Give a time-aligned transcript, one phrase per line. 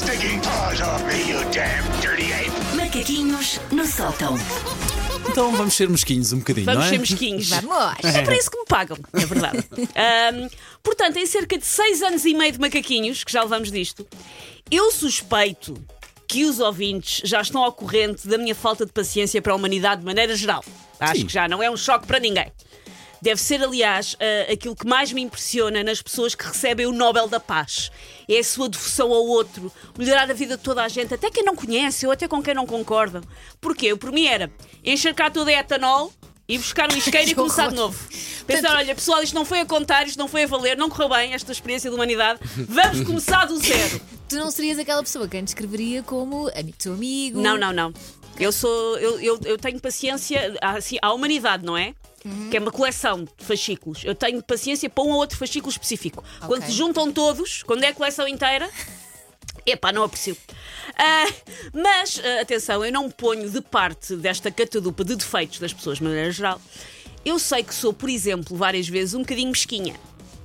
[0.00, 2.50] stinking paws off me, you damn dirty ape!
[2.74, 4.34] Macaquinhos no sótão.
[5.28, 6.90] Então vamos ser mesquinhos um bocadinho, Vamos não é?
[6.90, 7.50] ser mesquinhos.
[7.50, 8.04] Vamos.
[8.04, 9.58] É para isso que me pagam, é verdade.
[9.94, 10.48] Ahm,
[10.82, 14.06] portanto, em cerca de seis anos e meio de macaquinhos, que já levamos disto,
[14.70, 15.74] eu suspeito
[16.26, 20.00] que os ouvintes já estão ao corrente da minha falta de paciência para a humanidade
[20.00, 20.64] de maneira geral.
[20.98, 21.26] Acho Sim.
[21.26, 22.50] que já não é um choque para ninguém.
[23.22, 27.28] Deve ser, aliás, ah, aquilo que mais me impressiona nas pessoas que recebem o Nobel
[27.28, 27.90] da Paz.
[28.28, 31.44] É a sua devoção ao outro, melhorar a vida de toda a gente, até quem
[31.44, 33.22] não conhece ou até com quem não concordam.
[33.60, 33.86] Porquê?
[33.86, 34.50] Eu, por mim, era
[34.84, 36.12] encharcar tudo em etanol
[36.48, 37.98] e buscar um isqueiro e começar de novo.
[38.46, 41.08] Pensar, olha, pessoal, isto não foi a contar, isto não foi a valer, não correu
[41.08, 42.40] bem esta experiência de humanidade.
[42.68, 44.00] Vamos começar do zero.
[44.28, 46.48] Tu não serias aquela pessoa que antes escreveria como
[46.78, 47.40] teu amigo.
[47.40, 47.92] Não, não, não.
[48.38, 48.96] Eu sou.
[48.98, 51.94] Eu, eu, eu tenho paciência assim, à humanidade, não é?
[52.50, 54.04] Que é uma coleção de fascículos.
[54.04, 56.22] Eu tenho paciência para um ou outro fascículo específico.
[56.46, 58.68] Quando se juntam todos, quando é a coleção inteira.
[59.66, 60.36] Epá, não aprecio.
[60.96, 61.26] Ah,
[61.72, 65.98] mas, ah, atenção, eu não me ponho de parte desta catadupa de defeitos das pessoas,
[65.98, 66.60] de maneira geral.
[67.24, 69.94] Eu sei que sou, por exemplo, várias vezes um bocadinho mesquinha.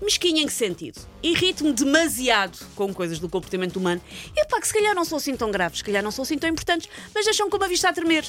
[0.02, 1.00] Mesquinha em que sentido?
[1.24, 4.02] Irrito-me demasiado com coisas do comportamento humano.
[4.36, 6.38] E pá, que se calhar não são assim tão graves, se calhar não são assim
[6.38, 8.26] tão importantes, mas deixam com uma vista a tremer.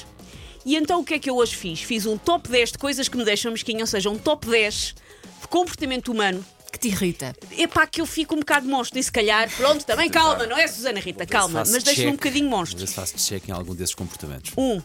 [0.67, 1.79] E então o que é que eu hoje fiz?
[1.79, 4.95] Fiz um top 10 de coisas que me deixam mesquinha, ou seja, um top 10
[5.41, 7.33] de comportamento humano Que te irrita.
[7.57, 10.67] Epá, que eu fico um bocado monstro e se calhar, pronto, também calma, não é
[10.67, 12.77] Susana Rita, calma, mas deixa-me um bocadinho Vou monstro.
[12.79, 14.51] ver se faço check em algum desses comportamentos.
[14.57, 14.81] Um,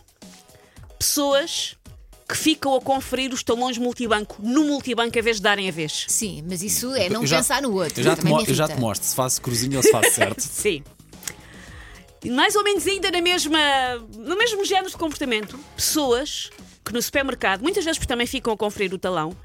[0.96, 1.76] pessoas
[2.28, 6.04] que ficam a conferir os talões multibanco no multibanco em vez de darem a vez.
[6.06, 7.98] Sim, mas isso é não já- pensar no outro.
[7.98, 10.38] Eu já, te, eu já te mostro se faço cruzinho ou se faço certo.
[10.46, 10.84] Sim.
[12.30, 13.58] Mais ou menos ainda na mesma,
[14.16, 16.50] no mesmo género de comportamento, pessoas
[16.84, 19.36] que no supermercado, muitas vezes também ficam a conferir o talão,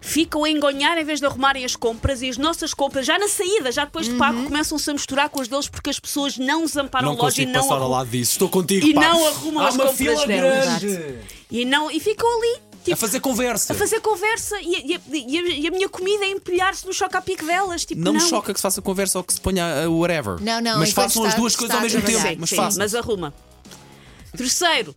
[0.00, 3.28] ficam a engonhar em vez de arrumarem as compras e as nossas compras, já na
[3.28, 6.62] saída, já depois de pago, começam-se a misturar com as deles porque as pessoas não
[6.62, 7.90] desamparam Não loja e não passar ao arrumam.
[7.98, 8.32] lado disso.
[8.32, 9.00] Estou contigo, E pá.
[9.00, 11.18] não arrumam Há as uma compras grande.
[11.50, 12.60] E, não, e ficam ali.
[12.84, 13.72] Tipo, A fazer conversa.
[13.72, 16.86] a fazer conversa e, a- e a- e a, e a minha comida é empilhar-se
[16.86, 17.84] no choque a pique delas.
[17.84, 20.40] Tipo, Não não, me choca que se faça conversa ou que se ponha uh, whatever.
[20.40, 22.12] Não, não, Mas façam as está- duas coisas ao mesmo tempo.
[22.12, 22.38] trabalhar.
[22.40, 23.34] Mas Sim, mas arruma.
[24.36, 24.94] Terceiro,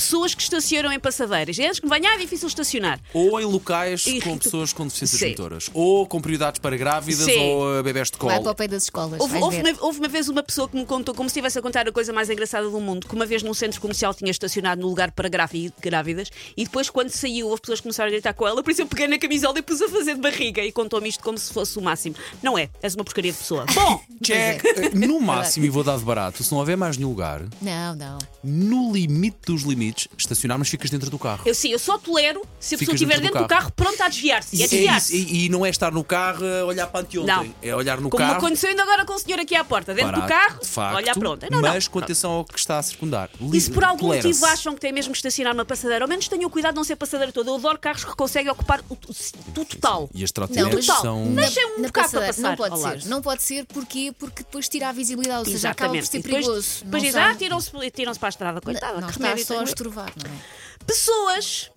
[0.00, 1.56] pessoas que estacionam em passadeiras.
[1.58, 2.98] E antes que me venha, ah, é difícil estacionar.
[3.12, 5.28] Ou em locais E- com pessoas com deficiências Sim.
[5.30, 5.70] motoras.
[5.74, 7.38] Ou com prioridades para grávidas Sim.
[7.38, 8.32] ou uh, bebés de colo.
[8.32, 9.20] Vai para o pé das escolas.
[9.20, 11.62] Houve, houve uma, houve uma vez uma pessoa que me contou, como se estivesse a
[11.62, 14.80] contar a coisa mais engraçada do mundo, que uma vez num centro comercial tinha estacionado
[14.80, 18.32] no lugar para grávi- grávidas e depois, quando saiu, houve pessoas que começaram a gritar
[18.32, 18.62] com ela.
[18.62, 21.22] Por isso eu peguei na camisola e pus a fazer de barriga e contou-me isto
[21.22, 22.14] como se fosse o máximo.
[22.42, 23.66] Não é, és uma porcaria de pessoa.
[23.74, 24.64] Bom, Check.
[24.64, 24.90] É.
[25.10, 28.18] No máximo, e vou dar de barato, se não houver mais nenhum lugar, Não, não.
[28.44, 31.42] no limite dos limites, estacionar, mas ficas dentro do carro.
[31.46, 34.04] eu sim, eu só tolero se a pessoa estiver dentro do dentro do carro pronta
[34.04, 34.56] a desviar-se.
[34.56, 35.16] E E, é desviar-se.
[35.22, 37.34] isso, e- e não é estar no carro a olhar para anteontem.
[37.34, 37.54] Não.
[37.62, 38.38] É olhar no Como carro.
[38.38, 41.14] aconteceu ainda agora com o senhor aqui à porta, dentro do carro, de facto, olha
[41.14, 41.46] pronto.
[41.50, 41.68] Não, não.
[41.68, 43.30] mas com atenção ao que está a circundar.
[43.52, 46.28] E se por algum motivo acham que têm mesmo que estacionar uma passadeira, ao menos
[46.28, 47.50] tenham o cuidado de não ser passadeira toda.
[47.50, 50.10] Eu adoro carros que conseguem ocupar o, o- o total.
[50.14, 51.26] E as Não, trotinetes mas são.
[51.30, 53.08] Na- Deixem um bocado para passadeira passar Não pode ser.
[53.08, 54.12] Não pode ser porquê?
[54.18, 56.84] porque depois tira a visibilidade, ou seja, acaba por ser depois, perigoso.
[56.84, 59.62] depois Não ah, tiram-se tiram para a estrada, coitada, Não que está remédio só a
[59.88, 60.84] não é?
[60.86, 61.70] Pessoas.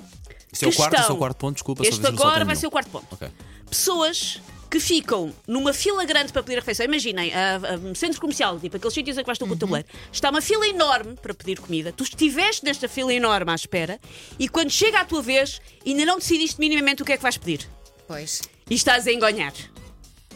[0.52, 1.84] Isso é o que quarto, estão- é o quarto ponto, desculpa.
[1.88, 3.08] Este agora vai ser o quarto ponto.
[3.12, 3.28] Ok.
[3.70, 6.86] Pessoas que ficam numa fila grande para pedir a refeição.
[6.86, 9.58] Imaginem, a, a- um centro comercial, tipo aqueles sítios em que vais tu com o
[9.58, 11.92] tabuleiro, está uma fila enorme para pedir comida.
[11.92, 14.00] Tu estiveste nesta fila enorme à espera
[14.40, 17.38] e quando chega a tua vez, ainda não decidiste minimamente o que é que vais
[17.38, 17.68] pedir.
[18.08, 18.42] Pois.
[18.70, 19.54] E estás a engonhar.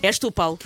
[0.03, 0.59] És tu, Paulo.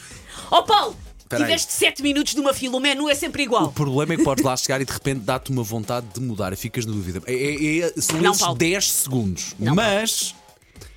[0.50, 0.98] Oh, Paulo!
[1.32, 1.48] Espera aí.
[1.50, 3.72] Tiveste 7 minutos de uma fila, o menu é sempre O igual.
[3.72, 6.56] problema é que podes lá chegar e de repente dá-te uma vontade de mudar e
[6.56, 7.22] ficas na dúvida.
[7.26, 8.58] É, é- é- são Não, esses Paulo.
[8.58, 9.56] 10 segundos.
[9.60, 10.36] Não, mas,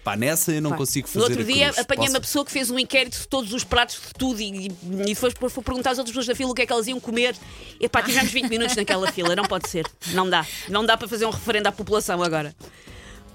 [0.03, 2.71] pá, nessa eu não consigo fazer No outro dia apanhei Posso- uma pessoa que fez
[2.71, 4.69] um inquérito de todos os pratos, de tudo, e, e
[5.15, 7.37] depois foi perguntar às outras pessoas da fila o que é que elas iam comer.
[7.81, 9.87] E pá, tivemos 20 minutos naquela fila, não pode ser.
[10.09, 10.47] Não dá.
[10.69, 12.55] Não dá para fazer um referendo à população agora.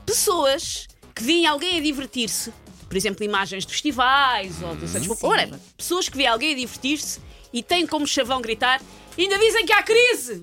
[0.06, 2.52] Pessoas que veem alguém a divertir-se,
[2.90, 5.08] por exemplo, imagens de festivais ou de Sim.
[5.22, 5.60] whatever.
[5.78, 7.20] Pessoas que veem alguém a divertir-se
[7.54, 8.82] e têm como chavão gritar:
[9.18, 10.42] ainda dizem que há crise!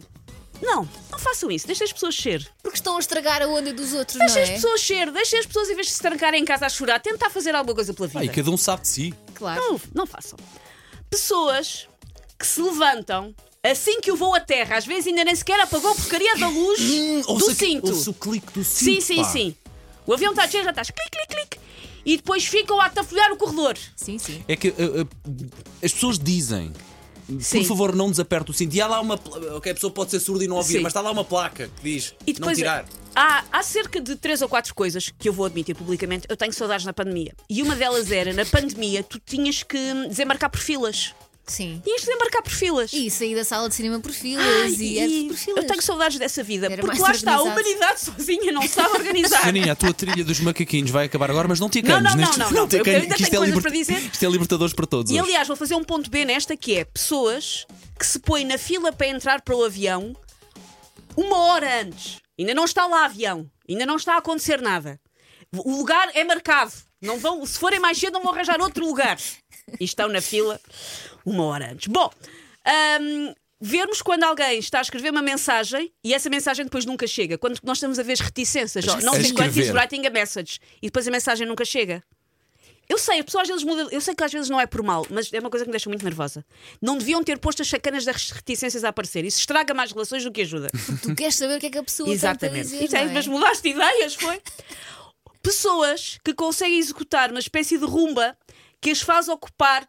[0.63, 2.49] Não, não façam isso, deixem as pessoas ser.
[2.63, 4.55] Porque estão a estragar a onda dos outros, Deixem não as é?
[4.55, 7.29] pessoas ser, deixem as pessoas, em vez de se trancarem em casa a chorar, tentar
[7.29, 8.21] fazer alguma coisa pela vida.
[8.21, 9.15] Ah, e cada um sabe de si.
[9.35, 9.61] Claro.
[9.61, 10.39] Não, não façam.
[11.11, 11.89] Pessoas
[12.39, 15.91] que se levantam assim que o voo a terra, às vezes ainda nem sequer apagou
[15.91, 17.89] a porcaria da luz do ouça, cinto.
[17.89, 19.03] ouça o clique do Sim, cinto.
[19.03, 19.25] sim, pá.
[19.25, 19.57] sim.
[20.07, 21.16] O avião está cheio, já estás clique.
[22.07, 23.77] E depois ficam a atafolhar o corredor.
[23.97, 24.45] Sim, sim.
[24.47, 25.09] É que uh, uh,
[25.83, 26.73] as pessoas dizem.
[27.41, 27.59] Sim.
[27.59, 28.73] Por favor, não desaperte o cinto.
[28.75, 29.17] E há lá uma.
[29.57, 30.81] Ok, a pessoa pode ser surda e não ouvir, Sim.
[30.81, 32.85] mas está lá uma placa que diz E não depois tirar.
[33.17, 36.25] há, há cerca de três ou quatro coisas que eu vou admitir publicamente.
[36.29, 37.35] Eu tenho saudades na pandemia.
[37.51, 39.77] E uma delas era, na pandemia, tu tinhas que
[40.09, 41.13] desembarcar por filas.
[41.47, 41.81] Sim.
[41.85, 42.93] tinhas de embarcar por filas.
[42.93, 45.63] E sair da sala de cinema por filas Ai, e, tudo por filas.
[45.65, 47.61] eu tenho saudades dessa vida, Era porque lá está, a organizado.
[47.71, 49.43] humanidade sozinha não sabe organizar.
[49.45, 52.11] Soninha, a tua trilha dos macaquinhos vai acabar agora, mas não te Não, acanhes.
[52.15, 53.99] não, neste- não, não, te eu acanhes, ainda que isto tenho é coisas para dizer.
[54.13, 55.13] Isto é libertadores para todos.
[55.13, 55.23] E hoje.
[55.23, 57.65] aliás, vou fazer um ponto B nesta que é pessoas
[57.99, 60.15] que se põem na fila para entrar para o avião
[61.17, 62.17] uma hora antes.
[62.39, 65.01] Ainda não está lá avião, ainda não está a acontecer nada.
[65.57, 66.73] O lugar é marcado.
[67.01, 69.17] Não vão, se forem mais cedo, não vão arranjar outro lugar.
[69.81, 70.61] E estão na fila
[71.27, 71.89] uma hora antes.
[71.89, 72.11] Bom,
[73.01, 77.37] hum, vermos quando alguém está a escrever uma mensagem e essa mensagem depois nunca chega.
[77.37, 80.59] Quando nós estamos a ver as reticências, ó, não sei quanto is writing a message
[80.81, 82.03] e depois a mensagem nunca chega.
[82.89, 83.89] Eu sei, a pessoa às vezes muda.
[83.91, 85.73] Eu sei que às vezes não é por mal, mas é uma coisa que me
[85.73, 86.45] deixa muito nervosa.
[86.81, 89.25] Não deviam ter posto as chacanas das reticências a aparecer.
[89.25, 90.71] Isso estraga mais relações do que ajuda.
[91.03, 92.63] Tu queres saber o que é que a pessoa Exatamente.
[92.63, 93.15] dizer, Isso é, não é?
[93.15, 94.41] mas mudaste de ideias, foi?
[95.43, 98.37] Pessoas que conseguem executar uma espécie de rumba
[98.81, 99.89] que as faz ocupar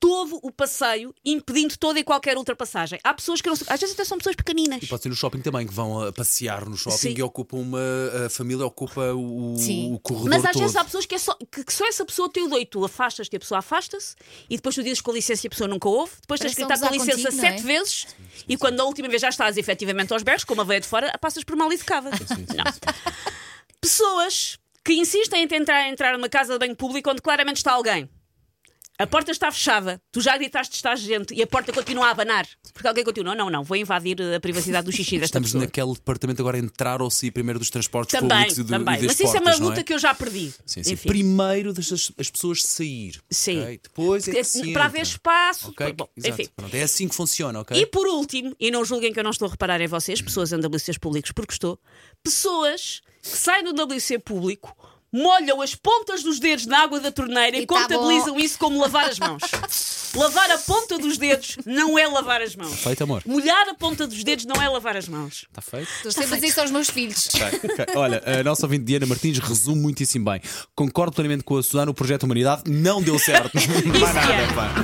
[0.00, 3.00] todo o passeio, impedindo toda e qualquer ultrapassagem.
[3.02, 3.54] Há pessoas que não.
[3.54, 4.82] Às vezes até são pessoas pequeninas.
[4.82, 7.14] E pode ser no shopping também, que vão a passear no shopping Sim.
[7.16, 7.80] e ocupam uma.
[8.26, 9.92] A família ocupa o, Sim.
[9.92, 10.62] o corredor Mas às todo.
[10.62, 12.78] vezes há pessoas que, é só, que, que só essa pessoa tem o doito.
[12.78, 14.14] Tu afastas-te, a pessoa afasta-se,
[14.48, 16.12] e depois tu dizes com licença e a pessoa nunca ouve.
[16.20, 17.62] Depois tens que gritar que com licença contigo, sete é?
[17.62, 18.06] vezes,
[18.48, 21.16] e quando a última vez já estás efetivamente aos berros, com uma veia de fora,
[21.18, 22.10] passas por mal educada.
[22.10, 22.64] Não.
[23.80, 28.08] Pessoas que insistem em tentar entrar numa casa de banho público onde claramente está alguém.
[29.00, 32.48] A porta está fechada, tu já gritaste está gente e a porta continua a abanar.
[32.74, 35.64] Porque alguém continua, não, não, vou invadir a privacidade do xixi desta Estamos pessoa.
[35.64, 38.94] naquele departamento agora entrar ou sair primeiro dos transportes Também, públicos e, do, também.
[38.94, 39.84] e das Mas isso é portas, uma não luta é?
[39.84, 40.52] que eu já perdi.
[40.66, 40.92] Sim, sim.
[40.94, 41.08] Enfim.
[41.08, 43.20] Primeiro deixa as, as pessoas sair.
[43.30, 43.62] Sim.
[43.62, 43.80] ok?
[43.84, 45.68] Depois é que para haver espaço.
[45.70, 45.92] Ok?
[45.92, 46.34] Bom, Exato.
[46.34, 46.50] enfim.
[46.56, 47.80] Pronto, é assim que funciona, ok?
[47.80, 50.50] E por último, e não julguem que eu não estou a reparar em vocês, pessoas
[50.52, 51.78] em WCs públicos, porque estou,
[52.20, 54.76] pessoas que saem do WC público,
[55.12, 58.80] molham as pontas dos dedos na água da torneira e, E tá contabilizam isso como
[58.80, 59.42] lavar as mãos.
[60.14, 62.74] lavar a ponta dos dedos não é lavar as mãos.
[62.74, 63.22] Feito, amor.
[63.26, 65.46] Molhar a ponta dos dedos não é lavar as mãos.
[65.48, 65.88] Está feito?
[65.96, 67.28] Estou sempre a dizer isso aos meus filhos.
[67.34, 67.86] Ok, ok.
[67.96, 70.40] Olha, a nossa ouvinte Diana Martins resume muitíssimo bem.
[70.74, 73.52] Concordo plenamente com a Susana, o projeto Humanidade não deu certo.
[73.98, 74.46] Não há nada, é.
[74.54, 74.74] pá.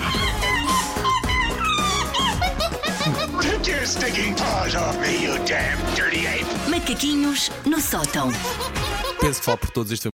[3.42, 6.44] Take your stinking paws off me, you damn dirty ape!
[6.70, 8.30] Macaquinhos no sótão.
[9.20, 10.02] Penso que falo por todos este